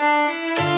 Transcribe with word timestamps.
Música 0.00 0.69